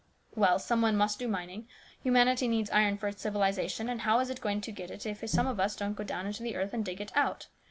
"Well, 0.35 0.57
some 0.57 0.81
one 0.81 0.97
must 0.97 1.19
do 1.19 1.27
mining. 1.27 1.67
Humanity 2.01 2.47
needs 2.47 2.71
iron 2.71 2.97
for 2.97 3.07
its 3.07 3.21
civilisation, 3.21 3.87
and 3.87 4.01
how 4.01 4.19
is 4.19 4.31
it 4.31 4.41
going 4.41 4.59
to 4.61 4.71
get 4.71 4.89
it 4.89 5.05
if 5.05 5.19
some 5.29 5.45
of 5.45 5.59
us 5.59 5.75
don't 5.75 5.93
go 5.93 6.03
down 6.03 6.25
into 6.25 6.41
the 6.41 6.55
earth 6.55 6.73
and 6.73 6.83
dig 6.83 6.99
it 7.01 7.11
out 7.15 7.45